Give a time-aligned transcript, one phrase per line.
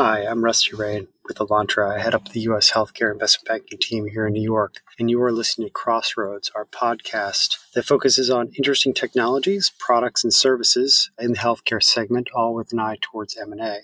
[0.00, 1.96] Hi, I'm Rusty Ray with Alantra.
[1.96, 2.70] I head up the U.S.
[2.70, 6.66] Healthcare Investment Banking team here in New York, and you are listening to Crossroads, our
[6.66, 12.72] podcast that focuses on interesting technologies, products, and services in the healthcare segment, all with
[12.72, 13.78] an eye towards M&A.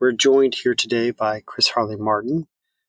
[0.00, 2.46] We're joined here today by Chris Harley Martin.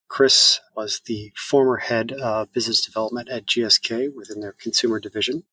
[0.08, 5.44] Chris was the former head of business development at GSK within their consumer division.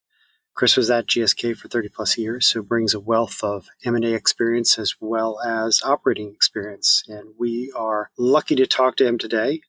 [0.53, 4.77] Chris was at GSK for 30 plus years, so brings a wealth of M&A experience
[4.77, 7.03] as well as operating experience.
[7.07, 9.61] And we are lucky to talk to him today.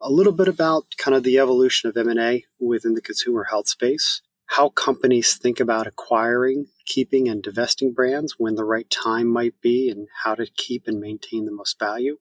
[0.00, 4.22] A little bit about kind of the evolution of M&A within the consumer health space,
[4.46, 9.90] how companies think about acquiring, keeping, and divesting brands when the right time might be,
[9.90, 12.18] and how to keep and maintain the most value,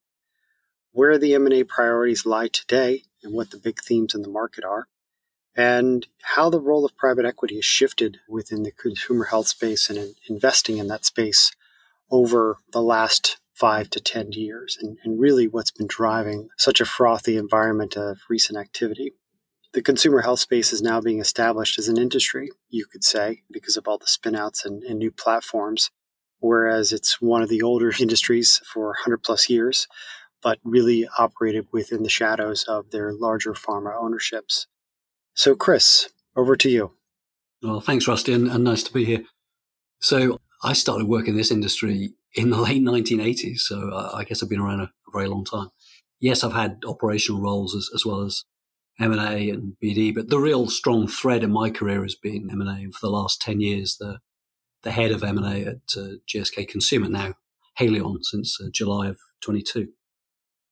[0.92, 4.88] where the M&A priorities lie today, and what the big themes in the market are
[5.56, 10.00] and how the role of private equity has shifted within the consumer health space and
[10.00, 11.52] in investing in that space
[12.10, 16.86] over the last five to 10 years, and, and, really what's been driving such a
[16.86, 19.14] frothy environment of recent activity.
[19.74, 23.78] The consumer health space is now being established as an industry, you could say, because
[23.78, 25.92] of all the spinouts and, and new platforms,
[26.40, 29.88] whereas it's one of the older industries for 100 plus years,
[30.42, 34.66] but really operated within the shadows of their larger pharma ownerships.
[35.34, 36.92] So, Chris, over to you.
[37.62, 39.24] Well, thanks, Rusty, and, and nice to be here.
[40.00, 44.50] So, I started working in this industry in the late 1980s, so I guess I've
[44.50, 45.70] been around a, a very long time.
[46.20, 48.46] Yes, I've had operational roles as, as well as
[49.00, 52.84] M&A and BD, but the real strong thread in my career has been M&A.
[52.84, 54.20] And for the last 10 years, the,
[54.84, 57.34] the head of M&A at uh, GSK Consumer, now
[57.80, 59.88] Haleon, since uh, July of 22.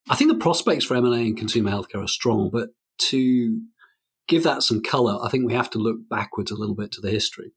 [0.10, 3.62] I think the prospects for M&A in consumer healthcare are strong, but to
[4.30, 7.02] give that some color, I think we have to look backwards a little bit to
[7.02, 7.52] the history.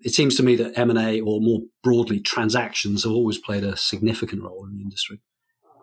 [0.00, 4.42] It seems to me that M&A or more broadly transactions have always played a significant
[4.42, 5.22] role in the industry.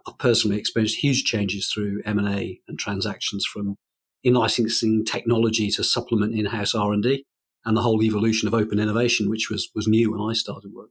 [0.08, 3.78] I've personally experienced huge changes through M&A and transactions from
[4.24, 7.26] in-licensing technology to supplement in-house R&D
[7.66, 10.90] and the whole evolution of open innovation, which was, was new when I started work,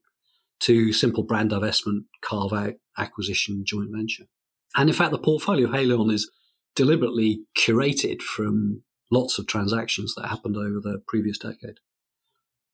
[0.60, 4.24] to simple brand divestment, carve out, acquisition, joint venture.
[4.74, 6.30] And in fact, the portfolio of Haleon is
[6.74, 8.82] deliberately curated from
[9.12, 11.78] lots of transactions that happened over the previous decade.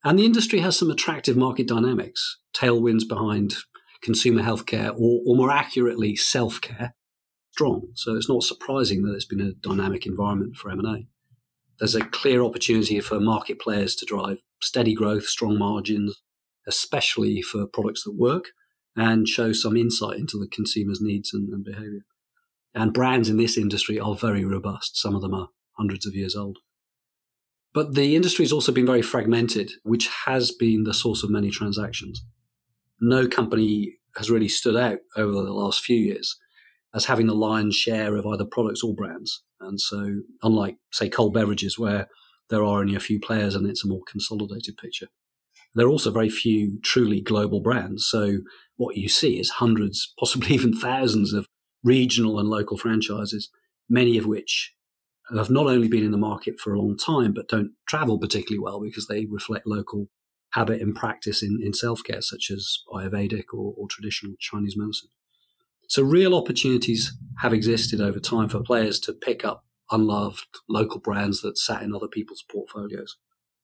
[0.04, 3.56] And the industry has some attractive market dynamics, tailwinds behind
[4.00, 6.94] consumer healthcare, or, or more accurately, self care,
[7.50, 7.88] strong.
[7.94, 11.08] So it's not surprising that it's been a dynamic environment for M&A.
[11.78, 16.22] There's a clear opportunity for market players to drive steady growth, strong margins,
[16.66, 18.50] especially for products that work
[18.94, 22.04] and show some insight into the consumer's needs and, and behavior.
[22.74, 24.96] And brands in this industry are very robust.
[24.96, 25.48] Some of them are
[25.78, 26.58] hundreds of years old.
[27.74, 31.50] But the industry has also been very fragmented, which has been the source of many
[31.50, 32.24] transactions.
[33.00, 36.36] No company has really stood out over the last few years
[36.94, 39.42] as having the lion's share of either products or brands.
[39.60, 42.08] And so, unlike, say, cold beverages, where
[42.48, 45.08] there are only a few players and it's a more consolidated picture,
[45.74, 48.08] there are also very few truly global brands.
[48.08, 48.38] So,
[48.76, 51.46] what you see is hundreds, possibly even thousands of
[51.84, 53.50] regional and local franchises,
[53.88, 54.74] many of which
[55.36, 58.58] have not only been in the market for a long time, but don't travel particularly
[58.58, 60.08] well because they reflect local
[60.52, 65.10] habit and practice in, in self care, such as Ayurvedic or, or traditional Chinese medicine.
[65.88, 71.40] So, real opportunities have existed over time for players to pick up unloved local brands
[71.42, 73.16] that sat in other people's portfolios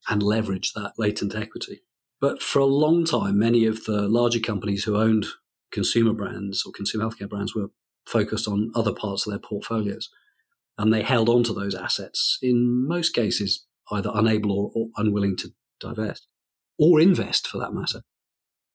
[0.09, 1.81] and leverage that latent equity.
[2.19, 5.27] But for a long time, many of the larger companies who owned
[5.71, 7.71] consumer brands or consumer healthcare brands were
[8.05, 10.09] focused on other parts of their portfolios
[10.77, 15.37] and they held on to those assets, in most cases, either unable or, or unwilling
[15.37, 15.49] to
[15.79, 16.27] divest
[16.77, 18.01] or invest for that matter.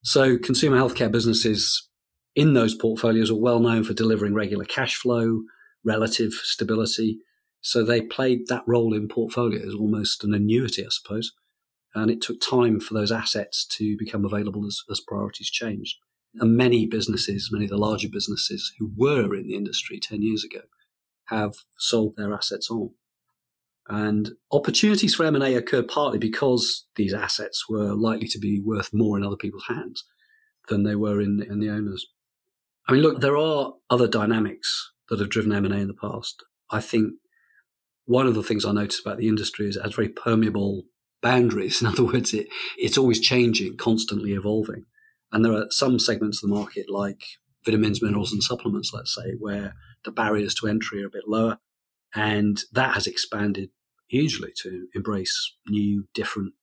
[0.03, 1.89] So consumer healthcare businesses
[2.35, 5.43] in those portfolios are well known for delivering regular cash flow,
[5.85, 7.19] relative stability.
[7.61, 11.33] So they played that role in portfolios almost an annuity, I suppose.
[11.95, 15.97] And it took time for those assets to become available as, as priorities changed.
[16.37, 20.45] And many businesses, many of the larger businesses who were in the industry 10 years
[20.45, 20.61] ago,
[21.31, 22.91] have sold their assets on.
[23.89, 29.17] And opportunities for M&A occurred partly because these assets were likely to be worth more
[29.17, 30.05] in other people's hands
[30.69, 32.07] than they were in, in the owners.
[32.89, 36.45] I mean, look, there are other dynamics that have driven M&A in the past.
[36.71, 37.15] I think
[38.05, 40.85] one of the things I noticed about the industry is it has very permeable
[41.23, 41.81] boundaries.
[41.83, 44.87] In other words, it, it's always changing, constantly evolving.
[45.33, 47.23] And there are some segments of the market, like
[47.65, 49.75] vitamins, minerals, and supplements, let's say, where
[50.05, 51.59] the barriers to entry are a bit lower.
[52.15, 53.71] And that has expanded
[54.09, 56.55] hugely to embrace new, different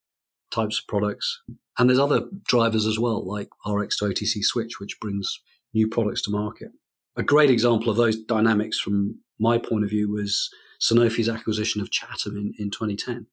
[0.50, 1.40] types of products.
[1.78, 5.40] And there's other drivers as well, like RX to OTC switch, which brings
[5.72, 6.68] new products to market.
[7.16, 10.50] A great example of those dynamics from my point of view was
[10.80, 13.26] Sanofi's acquisition of Chattem in, in 2010.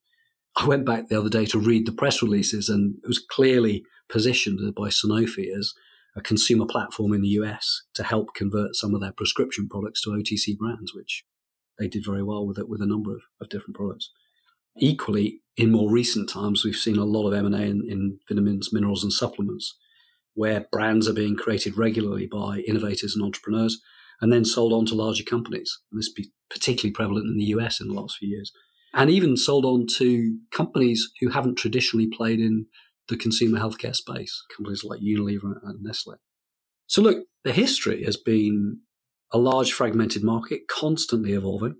[0.57, 3.83] I went back the other day to read the press releases, and it was clearly
[4.07, 5.73] positioned by Sanofi as
[6.15, 10.11] a consumer platform in the US to help convert some of their prescription products to
[10.11, 11.25] OTC brands, which
[11.77, 14.11] they did very well with it with a number of, of different products.
[14.77, 19.03] Equally, in more recent times, we've seen a lot of M&A in, in vitamins, minerals,
[19.03, 19.77] and supplements,
[20.33, 23.81] where brands are being created regularly by innovators and entrepreneurs
[24.21, 25.79] and then sold on to larger companies.
[25.91, 28.51] And this is particularly prevalent in the US in the last few years.
[28.93, 32.67] And even sold on to companies who haven't traditionally played in
[33.07, 36.15] the consumer healthcare space, companies like Unilever and Nestle.
[36.87, 38.81] So, look, the history has been
[39.31, 41.75] a large fragmented market, constantly evolving,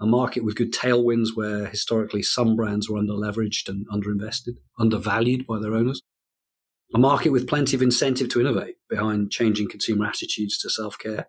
[0.00, 5.58] a market with good tailwinds where historically some brands were underleveraged and underinvested, undervalued by
[5.58, 6.02] their owners.
[6.94, 11.26] A market with plenty of incentive to innovate behind changing consumer attitudes to self care,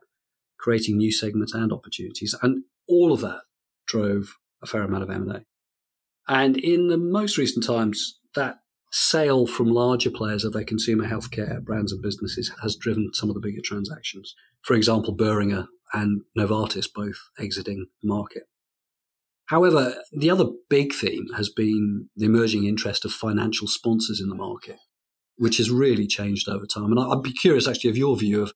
[0.59, 2.35] creating new segments and opportunities.
[2.41, 3.41] And all of that
[3.87, 5.41] drove a fair amount of M&A.
[6.27, 8.57] And in the most recent times, that
[8.91, 13.35] sale from larger players of their consumer healthcare brands and businesses has driven some of
[13.35, 14.33] the bigger transactions.
[14.61, 18.43] For example, Boehringer and Novartis both exiting the market.
[19.47, 24.35] However, the other big theme has been the emerging interest of financial sponsors in the
[24.35, 24.77] market,
[25.37, 26.91] which has really changed over time.
[26.91, 28.53] And I'd be curious actually of your view of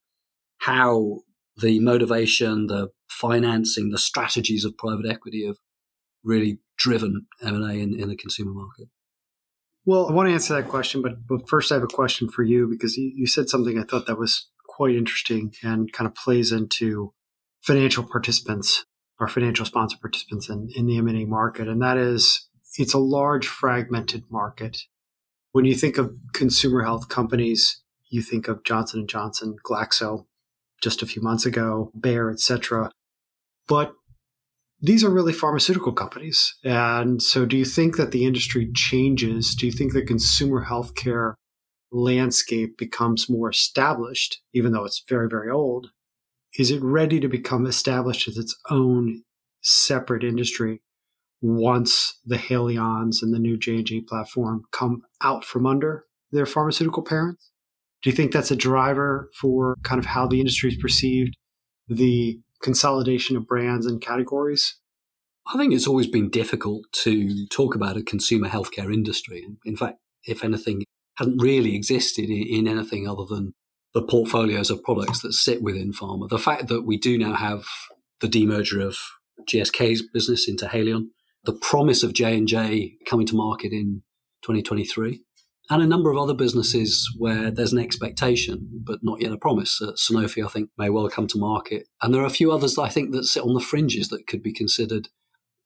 [0.58, 1.20] how
[1.56, 5.56] the motivation, the financing, the strategies of private equity have
[6.22, 8.88] really driven M&A in, in the consumer market.
[9.84, 12.42] Well, I want to answer that question, but, but first I have a question for
[12.44, 16.14] you because you, you said something I thought that was quite interesting and kind of
[16.14, 17.12] plays into
[17.60, 18.84] financial participants
[19.18, 21.68] or financial sponsor participants in, in the M&A market.
[21.68, 22.48] And that is,
[22.78, 24.82] it's a large fragmented market.
[25.50, 30.26] When you think of consumer health companies, you think of Johnson & Johnson, Glaxo,
[30.80, 32.90] just a few months ago, Bayer, etc.
[33.68, 33.94] But
[34.82, 36.54] these are really pharmaceutical companies.
[36.64, 39.54] And so, do you think that the industry changes?
[39.54, 41.34] Do you think the consumer healthcare
[41.92, 45.88] landscape becomes more established, even though it's very, very old?
[46.58, 49.22] Is it ready to become established as its own
[49.62, 50.82] separate industry
[51.40, 57.50] once the Haleons and the new J&J platform come out from under their pharmaceutical parents?
[58.02, 61.36] Do you think that's a driver for kind of how the industry is perceived,
[61.88, 64.76] the consolidation of brands and categories?
[65.52, 69.44] I think it's always been difficult to talk about a consumer healthcare industry.
[69.64, 70.84] In fact, if anything,
[71.16, 73.52] hadn't really existed in, anything other than
[73.94, 76.28] the portfolios of products that sit within pharma.
[76.28, 77.64] The fact that we do now have
[78.20, 78.96] the demerger of
[79.46, 81.08] GSK's business into Haleon,
[81.44, 84.02] the promise of J&J coming to market in
[84.42, 85.22] 2023,
[85.72, 89.80] and a number of other businesses where there's an expectation but not yet a promise.
[89.80, 92.76] Uh, Sanofi, I think, may well come to market, and there are a few others
[92.78, 95.08] I think that sit on the fringes that could be considered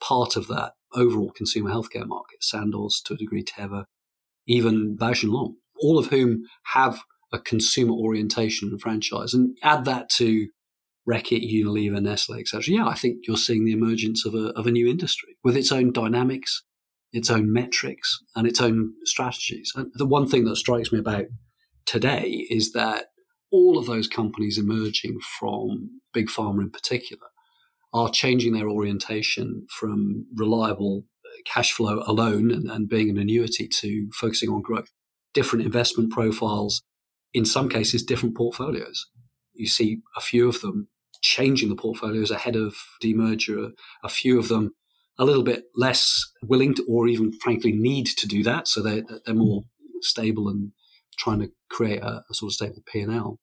[0.01, 2.43] part of that overall consumer healthcare market.
[2.43, 3.85] Sandoz, to a degree, Teva,
[4.47, 5.25] even Bausch
[5.79, 6.45] all of whom
[6.75, 7.01] have
[7.33, 10.47] a consumer orientation and franchise, and add that to
[11.09, 12.63] Reckitt, Unilever, Nestle, etc.
[12.69, 15.73] Yeah, I think you're seeing the emergence of a of a new industry with its
[15.73, 16.63] own dynamics,
[17.17, 19.73] its own metrics, and its own strategies.
[19.75, 21.27] And the one thing that strikes me about
[21.87, 23.07] today is that
[23.51, 27.27] all of those companies emerging from big pharma in particular
[27.93, 31.05] are changing their orientation from reliable
[31.47, 34.91] cash flow alone and, and being an annuity to focusing on growth.
[35.33, 36.83] Different investment profiles,
[37.33, 39.07] in some cases, different portfolios.
[39.55, 40.89] You see a few of them
[41.23, 43.71] changing the portfolios ahead of demerger,
[44.03, 44.75] a few of them
[45.19, 48.69] a little bit less willing to, or even frankly need to do that.
[48.69, 49.39] So they're, they're hmm.
[49.39, 49.63] more
[50.01, 50.73] stable and
[51.19, 53.39] trying to create a, a sort of stable P&L.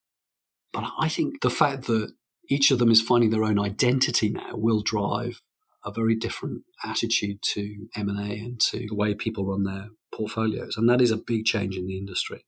[0.71, 2.13] But I think the fact that
[2.49, 5.41] each of them is finding their own identity now will drive
[5.85, 10.77] a very different attitude to M&A and to the way people run their portfolios.
[10.77, 12.45] And that is a big change in the industry.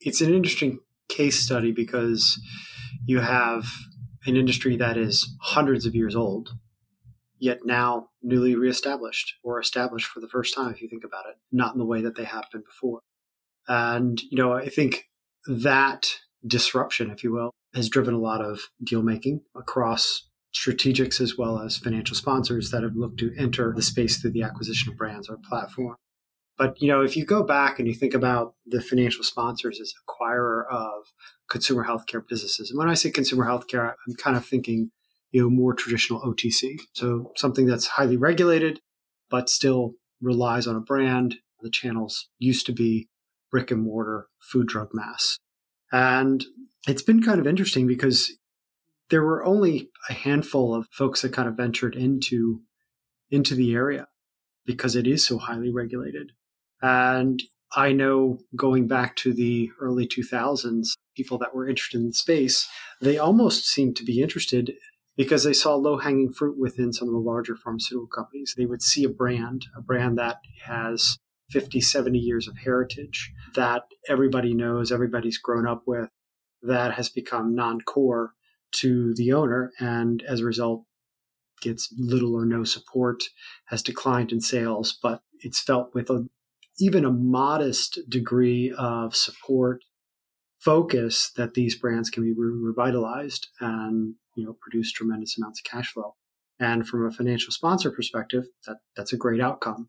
[0.00, 2.40] It's an interesting case study because
[3.04, 3.66] you have
[4.26, 6.50] an industry that is hundreds of years old,
[7.40, 11.36] yet now newly reestablished or established for the first time, if you think about it,
[11.50, 13.00] not in the way that they have been before.
[13.66, 15.06] And, you know, I think
[15.46, 21.38] that disruption, if you will, has driven a lot of deal making across strategics as
[21.38, 24.98] well as financial sponsors that have looked to enter the space through the acquisition of
[24.98, 25.96] brands or platform.
[26.58, 29.94] But you know, if you go back and you think about the financial sponsors as
[30.04, 31.04] acquirer of
[31.48, 34.90] consumer healthcare businesses, and when I say consumer healthcare, I'm kind of thinking
[35.30, 38.80] you know more traditional OTC, so something that's highly regulated
[39.30, 41.36] but still relies on a brand.
[41.60, 43.08] The channels used to be
[43.50, 45.38] brick and mortar food drug mass,
[45.92, 46.44] and
[46.88, 48.32] it's been kind of interesting because
[49.10, 52.62] there were only a handful of folks that kind of ventured into
[53.30, 54.08] into the area
[54.64, 56.32] because it is so highly regulated.
[56.82, 62.68] And I know going back to the early 2000s, people that were interested in space,
[63.00, 64.72] they almost seemed to be interested
[65.16, 68.54] because they saw low hanging fruit within some of the larger pharmaceutical companies.
[68.56, 71.18] They would see a brand, a brand that has
[71.50, 76.10] 50, 70 years of heritage that everybody knows, everybody's grown up with,
[76.62, 78.34] that has become non core
[78.72, 79.72] to the owner.
[79.80, 80.84] And as a result,
[81.60, 83.22] gets little or no support,
[83.66, 86.28] has declined in sales, but it's felt with a,
[86.78, 89.82] even a modest degree of support
[90.60, 95.70] focus that these brands can be re- revitalized and you know produce tremendous amounts of
[95.70, 96.14] cash flow.
[96.58, 99.88] And from a financial sponsor perspective, that that's a great outcome.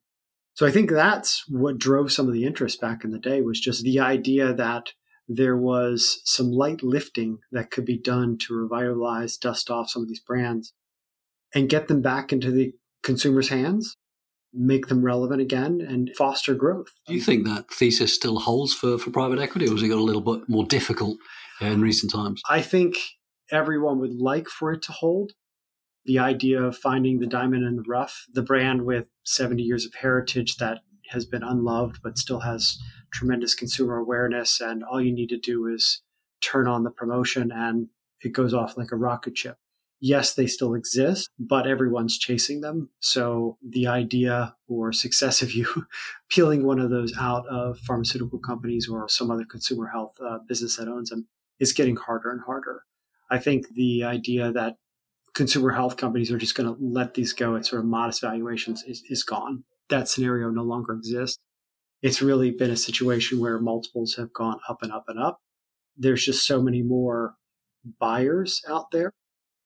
[0.53, 3.59] So I think that's what drove some of the interest back in the day was
[3.59, 4.91] just the idea that
[5.27, 10.09] there was some light lifting that could be done to revitalize, dust off some of
[10.09, 10.73] these brands
[11.53, 12.73] and get them back into the
[13.03, 13.97] consumer's hands,
[14.53, 16.91] make them relevant again, and foster growth.
[17.07, 19.97] Do you think that thesis still holds for, for private equity, or has it got
[19.97, 21.17] a little bit more difficult
[21.61, 22.41] uh, in recent times?
[22.49, 22.95] I think
[23.51, 25.33] everyone would like for it to hold.
[26.05, 29.93] The idea of finding the diamond in the rough, the brand with 70 years of
[29.93, 30.79] heritage that
[31.09, 32.79] has been unloved but still has
[33.13, 36.01] tremendous consumer awareness, and all you need to do is
[36.41, 37.87] turn on the promotion and
[38.23, 39.57] it goes off like a rocket ship
[40.01, 42.89] yes, they still exist, but everyone's chasing them.
[42.99, 45.85] So the idea or success of you
[46.29, 50.75] peeling one of those out of pharmaceutical companies or some other consumer health uh, business
[50.77, 51.27] that owns them
[51.59, 52.83] is getting harder and harder.
[53.29, 54.75] I think the idea that
[55.33, 58.83] consumer health companies are just going to let these go at sort of modest valuations
[58.83, 59.63] is, is gone.
[59.89, 61.37] That scenario no longer exists.
[62.01, 65.39] It's really been a situation where multiples have gone up and up and up.
[65.95, 67.35] There's just so many more
[67.99, 69.11] buyers out there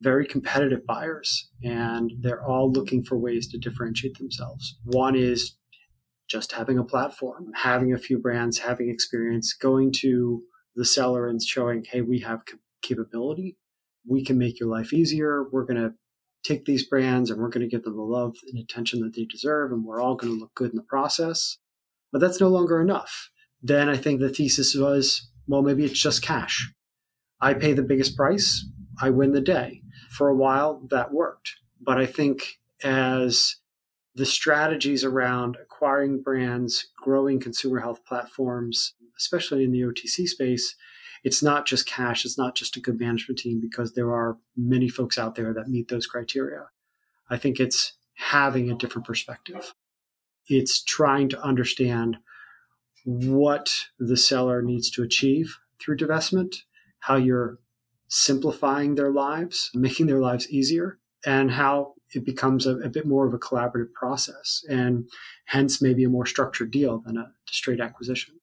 [0.01, 4.77] very competitive buyers and they're all looking for ways to differentiate themselves.
[4.83, 5.57] One is
[6.29, 10.43] just having a platform, having a few brands, having experience, going to
[10.75, 12.41] the seller and showing, hey, we have
[12.81, 13.57] capability.
[14.07, 15.45] We can make your life easier.
[15.51, 15.93] We're going to
[16.43, 19.25] take these brands and we're going to give them the love and attention that they
[19.25, 19.71] deserve.
[19.71, 21.57] And we're all going to look good in the process.
[22.11, 23.29] But that's no longer enough.
[23.61, 26.71] Then I think the thesis was, well, maybe it's just cash.
[27.41, 28.67] I pay the biggest price.
[29.01, 29.81] I win the day
[30.15, 31.55] for a while that worked.
[31.81, 33.57] But I think as
[34.15, 40.75] the strategies around acquiring brands, growing consumer health platforms, especially in the OTC space,
[41.23, 44.87] it's not just cash, it's not just a good management team because there are many
[44.87, 46.65] folks out there that meet those criteria.
[47.29, 49.73] I think it's having a different perspective.
[50.47, 52.17] It's trying to understand
[53.03, 56.57] what the seller needs to achieve through divestment,
[56.99, 57.59] how you're
[58.07, 63.27] simplifying their lives, making their lives easier, and how it becomes a, a, bit more
[63.27, 65.09] of a collaborative process and
[65.45, 68.35] hence maybe a more structured deal than a straight acquisition.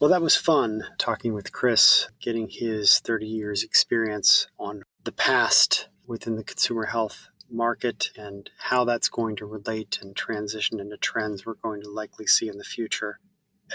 [0.00, 5.88] Well, that was fun talking with Chris, getting his 30 years experience on the past
[6.06, 11.46] within the consumer health market and how that's going to relate and transition into trends
[11.46, 13.20] we're going to likely see in the future.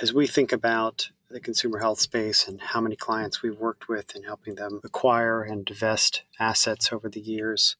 [0.02, 4.16] As we think about the consumer health space and how many clients we've worked with
[4.16, 7.76] in helping them acquire and divest assets over the years.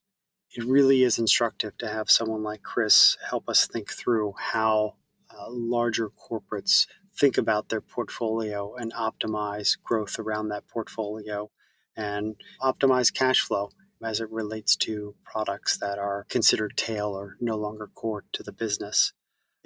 [0.56, 4.96] It really is instructive to have someone like Chris help us think through how
[5.30, 6.88] uh, larger corporates
[7.18, 11.50] think about their portfolio and optimize growth around that portfolio
[11.96, 13.72] and optimize cash flow
[14.04, 18.52] as it relates to products that are considered tail or no longer core to the
[18.52, 19.14] business.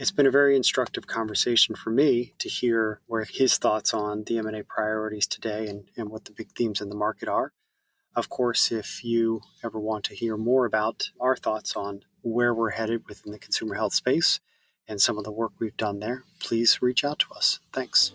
[0.02, 4.40] It's been a very instructive conversation for me to hear where his thoughts on the
[4.40, 7.54] M&A priorities today and, and what the big themes in the market are.
[8.16, 12.72] Of course, if you ever want to hear more about our thoughts on where we're
[12.72, 14.40] headed within the consumer health space
[14.88, 17.60] and some of the work we've done there, please reach out to us.
[17.72, 18.14] Thanks.